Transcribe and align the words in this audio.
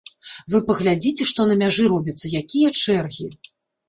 Вы 0.53 0.59
паглядзіце, 0.69 1.27
што 1.31 1.45
на 1.51 1.57
мяжы 1.61 1.83
робіцца, 1.93 2.31
якія 2.41 2.71
чэргі! 2.81 3.29